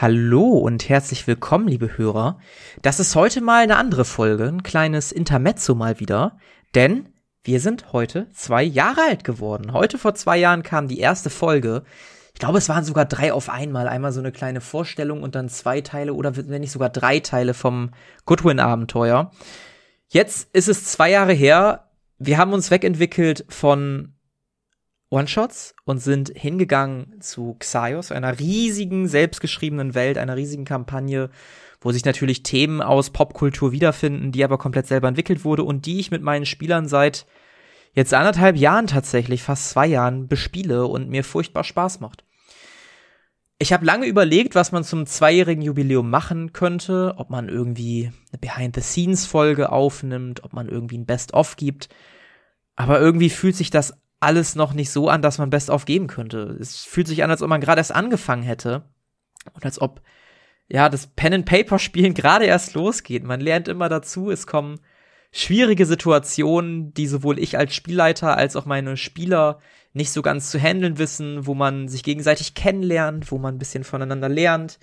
Hallo 0.00 0.50
und 0.50 0.88
herzlich 0.88 1.26
willkommen, 1.26 1.66
liebe 1.66 1.98
Hörer. 1.98 2.38
Das 2.82 3.00
ist 3.00 3.16
heute 3.16 3.40
mal 3.40 3.64
eine 3.64 3.76
andere 3.76 4.04
Folge, 4.04 4.44
ein 4.44 4.62
kleines 4.62 5.10
Intermezzo 5.10 5.74
mal 5.74 5.98
wieder, 5.98 6.38
denn 6.76 7.08
wir 7.42 7.58
sind 7.58 7.92
heute 7.92 8.28
zwei 8.32 8.62
Jahre 8.62 9.00
alt 9.00 9.24
geworden. 9.24 9.72
Heute 9.72 9.98
vor 9.98 10.14
zwei 10.14 10.36
Jahren 10.36 10.62
kam 10.62 10.86
die 10.86 11.00
erste 11.00 11.30
Folge. 11.30 11.82
Ich 12.32 12.38
glaube, 12.38 12.58
es 12.58 12.68
waren 12.68 12.84
sogar 12.84 13.06
drei 13.06 13.32
auf 13.32 13.48
einmal. 13.48 13.88
Einmal 13.88 14.12
so 14.12 14.20
eine 14.20 14.30
kleine 14.30 14.60
Vorstellung 14.60 15.24
und 15.24 15.34
dann 15.34 15.48
zwei 15.48 15.80
Teile 15.80 16.14
oder 16.14 16.36
wenn 16.36 16.60
nicht 16.60 16.70
sogar 16.70 16.90
drei 16.90 17.18
Teile 17.18 17.52
vom 17.52 17.90
Goodwin-Abenteuer. 18.24 19.32
Jetzt 20.06 20.48
ist 20.54 20.68
es 20.68 20.84
zwei 20.84 21.10
Jahre 21.10 21.32
her. 21.32 21.88
Wir 22.18 22.38
haben 22.38 22.52
uns 22.52 22.70
wegentwickelt 22.70 23.46
von 23.48 24.14
One-Shots 25.10 25.74
und 25.84 25.98
sind 25.98 26.32
hingegangen 26.34 27.20
zu 27.20 27.56
Xaios, 27.58 28.12
einer 28.12 28.38
riesigen, 28.38 29.08
selbstgeschriebenen 29.08 29.94
Welt, 29.94 30.18
einer 30.18 30.36
riesigen 30.36 30.64
Kampagne, 30.64 31.30
wo 31.80 31.92
sich 31.92 32.04
natürlich 32.04 32.42
Themen 32.42 32.82
aus 32.82 33.10
Popkultur 33.10 33.72
wiederfinden, 33.72 34.32
die 34.32 34.44
aber 34.44 34.58
komplett 34.58 34.86
selber 34.86 35.08
entwickelt 35.08 35.44
wurde 35.44 35.64
und 35.64 35.86
die 35.86 36.00
ich 36.00 36.10
mit 36.10 36.22
meinen 36.22 36.44
Spielern 36.44 36.88
seit 36.88 37.26
jetzt 37.94 38.12
anderthalb 38.12 38.56
Jahren 38.56 38.86
tatsächlich, 38.86 39.42
fast 39.42 39.70
zwei 39.70 39.86
Jahren, 39.86 40.28
bespiele 40.28 40.86
und 40.86 41.08
mir 41.08 41.24
furchtbar 41.24 41.64
Spaß 41.64 42.00
macht. 42.00 42.24
Ich 43.60 43.72
habe 43.72 43.84
lange 43.84 44.06
überlegt, 44.06 44.54
was 44.54 44.70
man 44.70 44.84
zum 44.84 45.04
zweijährigen 45.06 45.62
Jubiläum 45.62 46.08
machen 46.10 46.52
könnte, 46.52 47.14
ob 47.16 47.30
man 47.30 47.48
irgendwie 47.48 48.12
eine 48.30 48.38
Behind-the-Scenes-Folge 48.38 49.72
aufnimmt, 49.72 50.44
ob 50.44 50.52
man 50.52 50.68
irgendwie 50.68 50.98
ein 50.98 51.06
Best-of 51.06 51.56
gibt. 51.56 51.88
Aber 52.76 53.00
irgendwie 53.00 53.30
fühlt 53.30 53.56
sich 53.56 53.70
das 53.70 53.94
alles 54.20 54.54
noch 54.54 54.72
nicht 54.72 54.90
so 54.90 55.08
an, 55.08 55.22
dass 55.22 55.38
man 55.38 55.50
Best 55.50 55.70
of 55.70 55.84
geben 55.84 56.06
könnte. 56.06 56.56
Es 56.60 56.84
fühlt 56.84 57.06
sich 57.06 57.22
an, 57.22 57.30
als 57.30 57.42
ob 57.42 57.48
man 57.48 57.60
gerade 57.60 57.80
erst 57.80 57.94
angefangen 57.94 58.42
hätte 58.42 58.84
und 59.52 59.64
als 59.64 59.80
ob 59.80 60.02
ja 60.68 60.88
das 60.88 61.06
Pen 61.06 61.34
and 61.34 61.46
Paper 61.46 61.78
Spielen 61.78 62.14
gerade 62.14 62.44
erst 62.44 62.74
losgeht. 62.74 63.24
Man 63.24 63.40
lernt 63.40 63.68
immer 63.68 63.88
dazu, 63.88 64.30
es 64.30 64.46
kommen 64.46 64.80
schwierige 65.30 65.86
Situationen, 65.86 66.92
die 66.94 67.06
sowohl 67.06 67.38
ich 67.38 67.58
als 67.58 67.74
Spielleiter 67.74 68.36
als 68.36 68.56
auch 68.56 68.64
meine 68.64 68.96
Spieler 68.96 69.60
nicht 69.92 70.10
so 70.10 70.22
ganz 70.22 70.50
zu 70.50 70.58
handeln 70.58 70.98
wissen, 70.98 71.46
wo 71.46 71.54
man 71.54 71.88
sich 71.88 72.02
gegenseitig 72.02 72.54
kennenlernt, 72.54 73.30
wo 73.30 73.38
man 73.38 73.54
ein 73.54 73.58
bisschen 73.58 73.84
voneinander 73.84 74.28
lernt. 74.28 74.78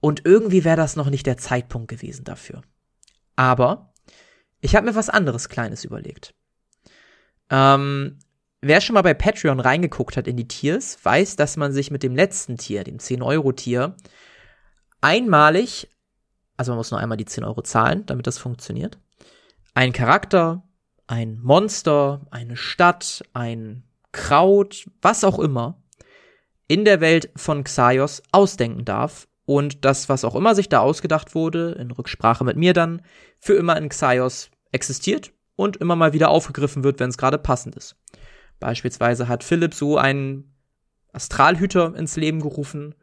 Und 0.00 0.24
irgendwie 0.24 0.64
wäre 0.64 0.76
das 0.76 0.96
noch 0.96 1.10
nicht 1.10 1.26
der 1.26 1.38
Zeitpunkt 1.38 1.88
gewesen 1.88 2.24
dafür. 2.24 2.62
Aber 3.36 3.92
ich 4.60 4.76
habe 4.76 4.86
mir 4.86 4.94
was 4.94 5.08
anderes 5.08 5.48
Kleines 5.48 5.84
überlegt. 5.84 6.34
Ähm, 7.50 8.18
Wer 8.66 8.80
schon 8.80 8.94
mal 8.94 9.02
bei 9.02 9.12
Patreon 9.12 9.60
reingeguckt 9.60 10.16
hat 10.16 10.26
in 10.26 10.38
die 10.38 10.48
Tiers, 10.48 10.96
weiß, 11.02 11.36
dass 11.36 11.58
man 11.58 11.74
sich 11.74 11.90
mit 11.90 12.02
dem 12.02 12.16
letzten 12.16 12.56
Tier, 12.56 12.82
dem 12.82 12.96
10-Euro-Tier, 12.96 13.94
einmalig, 15.02 15.90
also 16.56 16.72
man 16.72 16.78
muss 16.78 16.90
nur 16.90 16.98
einmal 16.98 17.18
die 17.18 17.26
10 17.26 17.44
Euro 17.44 17.60
zahlen, 17.60 18.06
damit 18.06 18.26
das 18.26 18.38
funktioniert, 18.38 18.96
ein 19.74 19.92
Charakter, 19.92 20.62
ein 21.06 21.40
Monster, 21.42 22.26
eine 22.30 22.56
Stadt, 22.56 23.22
ein 23.34 23.84
Kraut, 24.12 24.86
was 25.02 25.24
auch 25.24 25.38
immer, 25.38 25.82
in 26.66 26.86
der 26.86 27.02
Welt 27.02 27.28
von 27.36 27.64
Xaios 27.64 28.22
ausdenken 28.32 28.86
darf 28.86 29.28
und 29.44 29.84
das, 29.84 30.08
was 30.08 30.24
auch 30.24 30.34
immer 30.34 30.54
sich 30.54 30.70
da 30.70 30.78
ausgedacht 30.80 31.34
wurde, 31.34 31.72
in 31.72 31.90
Rücksprache 31.90 32.44
mit 32.44 32.56
mir 32.56 32.72
dann, 32.72 33.02
für 33.38 33.52
immer 33.56 33.76
in 33.76 33.90
Xaios 33.90 34.48
existiert 34.72 35.32
und 35.54 35.76
immer 35.76 35.96
mal 35.96 36.14
wieder 36.14 36.30
aufgegriffen 36.30 36.82
wird, 36.82 36.98
wenn 36.98 37.10
es 37.10 37.18
gerade 37.18 37.36
passend 37.36 37.76
ist. 37.76 37.96
Beispielsweise 38.64 39.28
hat 39.28 39.44
Philipp 39.44 39.74
so 39.74 39.98
einen 39.98 40.54
Astralhüter 41.12 41.94
ins 41.94 42.16
Leben 42.16 42.40
gerufen, 42.40 42.94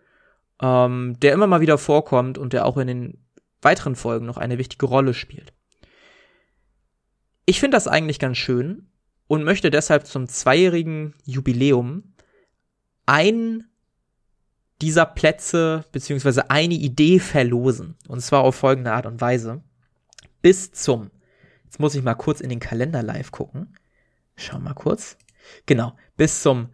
ähm, 0.59 1.20
der 1.22 1.34
immer 1.34 1.45
mal 1.45 1.62
wieder 1.62 1.78
vorkommt 1.78 2.40
und 2.40 2.53
der 2.53 2.66
auch 2.66 2.78
in 2.78 2.88
den 2.88 3.26
weiteren 3.62 3.95
Folgen 3.95 4.26
noch 4.26 4.38
eine 4.38 4.58
wichtige 4.58 4.88
Rolle 4.88 5.14
spielt. 5.14 5.53
Ich 7.45 7.59
finde 7.59 7.78
das 7.78 7.88
eigentlich 7.88 8.18
ganz 8.18 8.38
schön 8.38 8.88
und 9.28 9.44
möchte 9.44 9.69
deshalb 9.69 10.08
zum 10.08 10.28
zweijährigen 10.28 11.13
Jubiläum 11.25 12.16
einen 13.06 13.69
dieser 14.81 15.06
Plätze 15.06 15.85
beziehungsweise 15.91 16.50
eine 16.50 16.74
Idee 16.74 17.19
verlosen. 17.19 17.97
Und 18.08 18.22
zwar 18.22 18.41
auf 18.41 18.56
folgende 18.56 18.94
Art 18.94 19.06
und 19.06 19.22
Weise. 19.22 19.62
Bis 20.41 20.72
zum, 20.72 21.12
jetzt 21.66 21.80
muss 21.80 21.94
ich 21.94 22.02
mal 22.02 22.16
kurz 22.16 22.41
in 22.41 22.50
den 22.50 22.59
Kalender 22.59 23.03
live 23.03 23.30
gucken. 23.30 23.78
Schau 24.35 24.58
mal 24.58 24.74
kurz. 24.74 25.18
Genau, 25.66 25.96
bis 26.18 26.41
zum 26.41 26.69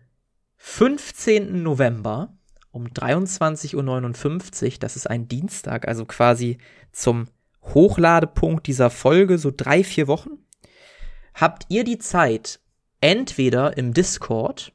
15. 0.57 1.63
November 1.63 2.37
um 2.71 2.85
23.59 2.85 4.65
Uhr, 4.65 4.79
das 4.79 4.95
ist 4.95 5.09
ein 5.09 5.27
Dienstag, 5.27 5.87
also 5.87 6.05
quasi 6.05 6.57
zum 6.91 7.27
Hochladepunkt 7.63 8.67
dieser 8.67 8.89
Folge, 8.89 9.37
so 9.37 9.51
drei, 9.55 9.83
vier 9.83 10.07
Wochen, 10.07 10.37
habt 11.33 11.65
ihr 11.69 11.83
die 11.83 11.97
Zeit, 11.97 12.59
entweder 13.01 13.77
im 13.77 13.93
Discord 13.93 14.73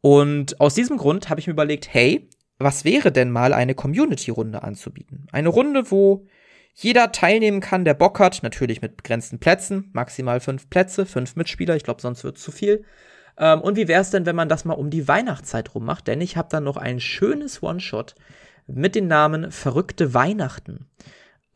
Und 0.00 0.60
aus 0.60 0.74
diesem 0.74 0.96
Grund 0.96 1.28
habe 1.28 1.40
ich 1.40 1.46
mir 1.46 1.52
überlegt, 1.52 1.92
hey, 1.92 2.28
was 2.58 2.84
wäre 2.84 3.12
denn 3.12 3.30
mal 3.30 3.52
eine 3.52 3.74
Community-Runde 3.74 4.62
anzubieten? 4.62 5.26
Eine 5.30 5.48
Runde, 5.48 5.90
wo 5.90 6.26
jeder 6.74 7.12
teilnehmen 7.12 7.60
kann, 7.60 7.84
der 7.84 7.94
Bock 7.94 8.18
hat, 8.18 8.42
natürlich 8.42 8.82
mit 8.82 8.96
begrenzten 8.96 9.38
Plätzen, 9.38 9.90
maximal 9.92 10.40
fünf 10.40 10.68
Plätze, 10.68 11.06
fünf 11.06 11.36
Mitspieler, 11.36 11.76
ich 11.76 11.84
glaube, 11.84 12.02
sonst 12.02 12.24
wird 12.24 12.38
zu 12.38 12.50
viel. 12.50 12.84
Ähm, 13.38 13.60
und 13.60 13.76
wie 13.76 13.88
wäre 13.88 14.02
es 14.02 14.10
denn, 14.10 14.26
wenn 14.26 14.36
man 14.36 14.48
das 14.48 14.64
mal 14.64 14.74
um 14.74 14.90
die 14.90 15.08
Weihnachtszeit 15.08 15.74
rum 15.74 15.84
macht? 15.84 16.06
Denn 16.06 16.20
ich 16.20 16.36
habe 16.36 16.48
dann 16.50 16.64
noch 16.64 16.76
ein 16.76 17.00
schönes 17.00 17.62
One-Shot 17.62 18.14
mit 18.66 18.94
dem 18.94 19.06
Namen 19.06 19.52
Verrückte 19.52 20.14
Weihnachten, 20.14 20.86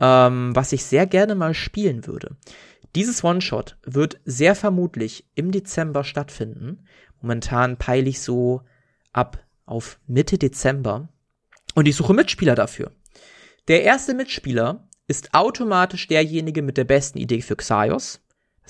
ähm, 0.01 0.55
was 0.55 0.73
ich 0.73 0.85
sehr 0.85 1.07
gerne 1.07 1.35
mal 1.35 1.55
spielen 1.55 2.07
würde. 2.07 2.37
Dieses 2.95 3.23
One-Shot 3.23 3.77
wird 3.85 4.21
sehr 4.25 4.55
vermutlich 4.55 5.27
im 5.35 5.53
Dezember 5.53 6.05
stattfinden. 6.05 6.85
Momentan 7.21 7.77
peile 7.77 8.09
ich 8.09 8.21
so 8.21 8.63
ab 9.13 9.39
auf 9.67 9.99
Mitte 10.07 10.39
Dezember. 10.39 11.09
Und 11.75 11.87
ich 11.87 11.95
suche 11.95 12.15
Mitspieler 12.15 12.57
dafür. 12.57 12.91
Der 13.69 13.85
erste 13.85 14.15
Mitspieler 14.15 14.89
ist 15.07 15.35
automatisch 15.35 16.09
derjenige 16.09 16.63
mit 16.63 16.77
der 16.77 16.85
besten 16.85 17.19
Idee 17.19 17.43
für 17.43 17.57
Xaios. 17.57 18.21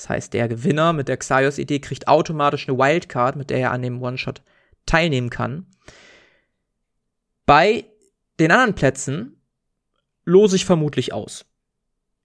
Das 0.01 0.09
heißt, 0.09 0.33
der 0.33 0.49
Gewinner 0.49 0.95
mit 0.95 1.09
der 1.09 1.19
Xaios-Idee 1.19 1.79
kriegt 1.81 2.09
automatisch 2.09 2.67
eine 2.67 2.79
Wildcard, 2.79 3.37
mit 3.37 3.51
der 3.51 3.59
er 3.59 3.71
an 3.71 3.83
dem 3.83 4.01
One-Shot 4.01 4.41
teilnehmen 4.87 5.29
kann. 5.29 5.67
Bei 7.45 7.85
den 8.39 8.51
anderen 8.51 8.75
Plätzen 8.75 9.43
lose 10.25 10.57
ich 10.57 10.65
vermutlich 10.65 11.13
aus. 11.13 11.45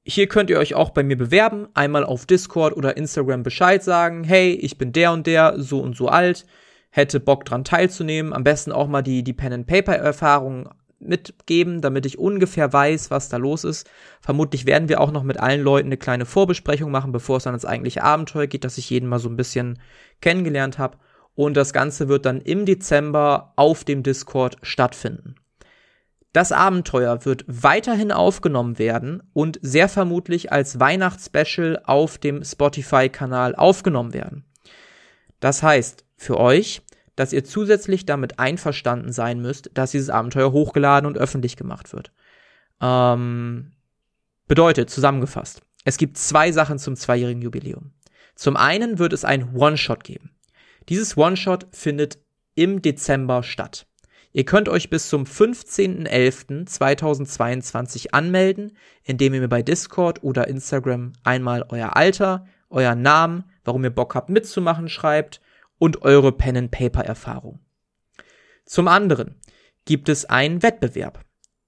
Hier 0.06 0.28
könnt 0.28 0.50
ihr 0.50 0.58
euch 0.58 0.74
auch 0.74 0.92
bei 0.92 1.04
mir 1.04 1.18
bewerben, 1.18 1.68
einmal 1.74 2.06
auf 2.06 2.26
Discord 2.26 2.78
oder 2.78 2.96
Instagram 2.96 3.44
Bescheid 3.44 3.84
sagen, 3.84 4.24
hey, 4.24 4.54
ich 4.54 4.78
bin 4.78 4.94
der 4.94 5.12
und 5.12 5.28
der, 5.28 5.60
so 5.60 5.82
und 5.82 5.98
so 5.98 6.08
alt, 6.08 6.46
hätte 6.92 7.20
Bock 7.20 7.44
dran 7.44 7.66
teilzunehmen, 7.66 8.32
am 8.32 8.46
besten 8.46 8.72
auch 8.72 8.88
mal 8.88 9.02
die, 9.02 9.22
die 9.22 9.34
Pen-and-Paper-Erfahrung 9.34 10.70
mitgeben, 11.00 11.82
damit 11.82 12.06
ich 12.06 12.18
ungefähr 12.18 12.72
weiß, 12.72 13.12
was 13.12 13.30
da 13.30 13.38
los 13.38 13.64
ist. 13.64 13.90
Vermutlich 14.22 14.66
werden 14.66 14.90
wir 14.90 15.02
auch 15.02 15.12
noch 15.12 15.24
mit 15.24 15.40
allen 15.40 15.62
Leuten 15.62 15.88
eine 15.88 15.98
kleine 15.98 16.26
Vorbesprechung 16.26 16.92
machen, 16.92 17.12
bevor 17.12 17.38
es 17.38 17.44
dann 17.44 17.54
ins 17.54 17.66
eigentliche 17.66 18.04
Abenteuer 18.04 18.48
geht, 18.48 18.64
dass 18.64 18.78
ich 18.78 18.90
jeden 18.90 19.10
mal 19.10 19.20
so 19.20 19.30
ein 19.30 19.38
bisschen 19.38 19.80
kennengelernt 20.22 20.78
habe. 20.78 20.98
Und 21.36 21.58
das 21.58 21.74
Ganze 21.74 22.08
wird 22.08 22.26
dann 22.26 22.42
im 22.42 22.66
Dezember 22.66 23.54
auf 23.56 23.84
dem 23.84 24.04
Discord 24.04 24.58
stattfinden. 24.62 25.36
Das 26.36 26.52
Abenteuer 26.52 27.24
wird 27.24 27.46
weiterhin 27.48 28.12
aufgenommen 28.12 28.78
werden 28.78 29.24
und 29.32 29.58
sehr 29.62 29.88
vermutlich 29.88 30.52
als 30.52 30.82
Weihnachtsspecial 30.82 31.82
auf 31.86 32.18
dem 32.18 32.44
Spotify-Kanal 32.44 33.56
aufgenommen 33.56 34.14
werden. 34.14 34.44
Das 35.40 35.64
heißt 35.64 36.04
für 36.18 36.38
euch, 36.38 36.82
dass 37.16 37.34
ihr 37.34 37.44
zusätzlich 37.44 38.06
damit 38.06 38.40
einverstanden 38.40 39.12
sein 39.12 39.42
müsst, 39.42 39.72
dass 39.74 39.92
dieses 39.92 40.10
Abenteuer 40.10 40.52
hochgeladen 40.52 41.08
und 41.08 41.18
öffentlich 41.18 41.58
gemacht 41.58 41.94
wird. 41.94 42.12
Ähm, 42.82 43.72
bedeutet, 44.48 44.90
zusammengefasst, 44.90 45.62
es 45.86 45.98
gibt 45.98 46.18
zwei 46.18 46.52
Sachen 46.52 46.80
zum 46.80 46.96
zweijährigen 46.96 47.42
Jubiläum. 47.42 47.92
Zum 48.36 48.58
einen 48.58 49.00
wird 49.00 49.14
es 49.14 49.24
ein 49.24 49.56
One-Shot 49.56 50.04
geben. 50.04 50.32
Dieses 50.90 51.16
One-Shot 51.16 51.68
findet 51.72 52.20
im 52.56 52.82
Dezember 52.82 53.44
statt. 53.44 53.88
Ihr 54.34 54.44
könnt 54.44 54.68
euch 54.68 54.90
bis 54.90 55.08
zum 55.08 55.24
15.11.2022 55.24 58.12
anmelden, 58.12 58.76
indem 59.04 59.34
ihr 59.34 59.40
mir 59.40 59.48
bei 59.48 59.62
Discord 59.62 60.22
oder 60.24 60.50
Instagram 60.50 61.14
einmal 61.24 61.64
euer 61.70 61.96
Alter, 61.96 62.46
euer 62.70 62.96
Namen, 62.96 63.46
warum 63.64 63.86
ihr 63.86 63.92
Bock 63.92 64.14
habt 64.14 64.28
mitzumachen, 64.30 64.90
schreibt 64.90 65.40
und 65.78 66.04
eure 66.04 66.32
Pen-and-Paper-Erfahrung. 66.32 67.60
Zum 68.66 68.88
anderen 68.88 69.36
gibt 69.86 70.10
es 70.10 70.26
einen 70.26 70.64
Wettbewerb. 70.64 71.24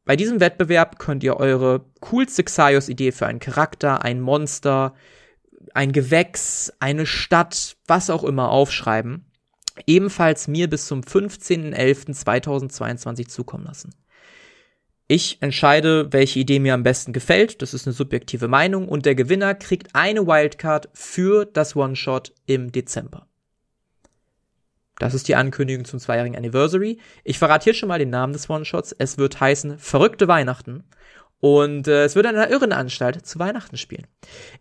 Bei 0.06 0.16
diesem 0.16 0.40
Wettbewerb 0.40 1.00
könnt 1.00 1.24
ihr 1.24 1.38
eure 1.38 1.86
coolste 2.00 2.44
Xaios-Idee 2.44 3.12
für 3.12 3.28
einen 3.28 3.40
Charakter, 3.40 4.04
ein 4.04 4.22
Monster, 4.22 4.94
ein 5.74 5.92
Gewächs, 5.92 6.72
eine 6.80 7.06
Stadt, 7.06 7.76
was 7.88 8.10
auch 8.10 8.24
immer 8.24 8.50
aufschreiben 8.50 9.28
ebenfalls 9.86 10.48
mir 10.48 10.68
bis 10.70 10.88
zum 10.88 11.02
15.11.2022 11.02 13.28
zukommen 13.28 13.66
lassen. 13.66 13.94
Ich 15.10 15.42
entscheide, 15.42 16.12
welche 16.12 16.40
Idee 16.40 16.60
mir 16.60 16.74
am 16.74 16.84
besten 16.84 17.14
gefällt. 17.14 17.62
Das 17.62 17.74
ist 17.74 17.88
eine 17.88 17.94
subjektive 17.94 18.50
Meinung. 18.50 18.90
Und 18.90 19.06
der 19.06 19.16
Gewinner 19.16 19.56
kriegt 19.56 19.96
eine 19.96 20.28
Wildcard 20.28 20.90
für 20.94 21.46
das 21.46 21.78
One-Shot 21.78 22.34
im 22.46 22.74
Dezember. 22.74 23.30
Das 25.00 25.14
ist 25.14 25.28
die 25.28 25.36
Ankündigung 25.36 25.86
zum 25.86 26.00
zweijährigen 26.00 26.36
Anniversary. 26.38 27.00
Ich 27.24 27.38
verrate 27.38 27.66
hier 27.66 27.74
schon 27.74 27.90
mal 27.90 28.00
den 28.00 28.10
Namen 28.10 28.34
des 28.34 28.50
One-Shots. 28.50 28.96
Es 28.98 29.18
wird 29.18 29.40
heißen 29.40 29.78
Verrückte 29.78 30.28
Weihnachten. 30.28 30.84
Und 31.40 31.88
äh, 31.88 32.06
es 32.06 32.16
wird 32.16 32.26
an 32.26 32.36
einer 32.36 32.50
Irrenanstalt 32.50 33.26
zu 33.26 33.38
Weihnachten 33.38 33.78
spielen. 33.78 34.08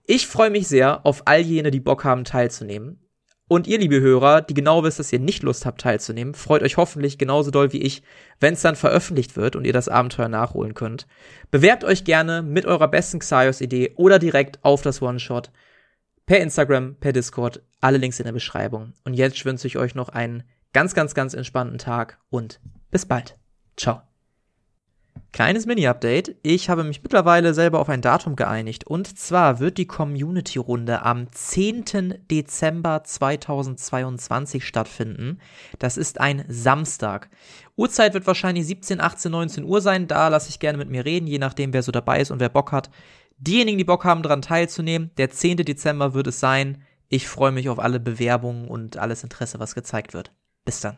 Ich 0.04 0.26
freue 0.26 0.50
mich 0.50 0.68
sehr 0.68 1.06
auf 1.06 1.22
all 1.24 1.40
jene, 1.40 1.70
die 1.70 1.80
Bock 1.80 2.04
haben, 2.04 2.24
teilzunehmen. 2.24 3.00
Und 3.48 3.68
ihr, 3.68 3.78
liebe 3.78 4.00
Hörer, 4.00 4.42
die 4.42 4.54
genau 4.54 4.82
wisst, 4.82 4.98
dass 4.98 5.12
ihr 5.12 5.20
nicht 5.20 5.44
Lust 5.44 5.66
habt 5.66 5.80
teilzunehmen, 5.80 6.34
freut 6.34 6.62
euch 6.62 6.76
hoffentlich 6.76 7.16
genauso 7.16 7.52
doll 7.52 7.72
wie 7.72 7.80
ich, 7.80 8.02
wenn 8.40 8.54
es 8.54 8.62
dann 8.62 8.74
veröffentlicht 8.74 9.36
wird 9.36 9.54
und 9.54 9.64
ihr 9.64 9.72
das 9.72 9.88
Abenteuer 9.88 10.28
nachholen 10.28 10.74
könnt. 10.74 11.06
Bewerbt 11.52 11.84
euch 11.84 12.02
gerne 12.02 12.42
mit 12.42 12.66
eurer 12.66 12.88
besten 12.88 13.20
Xaios-Idee 13.20 13.92
oder 13.94 14.18
direkt 14.18 14.58
auf 14.64 14.82
das 14.82 15.00
One-Shot. 15.00 15.52
Per 16.26 16.40
Instagram, 16.40 16.96
per 16.96 17.12
Discord, 17.12 17.62
alle 17.80 17.98
Links 17.98 18.18
in 18.18 18.24
der 18.24 18.32
Beschreibung. 18.32 18.94
Und 19.04 19.14
jetzt 19.14 19.44
wünsche 19.44 19.68
ich 19.68 19.78
euch 19.78 19.94
noch 19.94 20.08
einen 20.08 20.42
ganz, 20.72 20.92
ganz, 20.92 21.14
ganz 21.14 21.34
entspannten 21.34 21.78
Tag 21.78 22.18
und 22.30 22.58
bis 22.90 23.06
bald. 23.06 23.38
Ciao. 23.76 24.02
Kleines 25.32 25.66
Mini-Update. 25.66 26.34
Ich 26.42 26.68
habe 26.68 26.82
mich 26.82 27.02
mittlerweile 27.02 27.54
selber 27.54 27.78
auf 27.78 27.88
ein 27.88 28.00
Datum 28.00 28.34
geeinigt. 28.34 28.86
Und 28.88 29.18
zwar 29.18 29.60
wird 29.60 29.78
die 29.78 29.86
Community-Runde 29.86 31.02
am 31.02 31.30
10. 31.30 32.24
Dezember 32.28 33.04
2022 33.04 34.66
stattfinden. 34.66 35.38
Das 35.78 35.96
ist 35.96 36.20
ein 36.20 36.44
Samstag. 36.48 37.28
Uhrzeit 37.76 38.14
wird 38.14 38.26
wahrscheinlich 38.26 38.66
17, 38.66 39.00
18, 39.00 39.30
19 39.30 39.64
Uhr 39.64 39.80
sein. 39.80 40.08
Da 40.08 40.26
lasse 40.26 40.48
ich 40.48 40.58
gerne 40.58 40.78
mit 40.78 40.90
mir 40.90 41.04
reden, 41.04 41.26
je 41.26 41.38
nachdem, 41.38 41.72
wer 41.72 41.82
so 41.82 41.92
dabei 41.92 42.20
ist 42.20 42.32
und 42.32 42.40
wer 42.40 42.48
Bock 42.48 42.72
hat. 42.72 42.90
Diejenigen, 43.38 43.78
die 43.78 43.84
Bock 43.84 44.04
haben, 44.04 44.22
daran 44.22 44.42
teilzunehmen, 44.42 45.10
der 45.16 45.30
10. 45.30 45.58
Dezember 45.58 46.14
wird 46.14 46.26
es 46.26 46.40
sein. 46.40 46.82
Ich 47.08 47.28
freue 47.28 47.52
mich 47.52 47.68
auf 47.68 47.78
alle 47.78 48.00
Bewerbungen 48.00 48.68
und 48.68 48.96
alles 48.96 49.22
Interesse, 49.22 49.60
was 49.60 49.74
gezeigt 49.74 50.14
wird. 50.14 50.32
Bis 50.64 50.80
dann. 50.80 50.96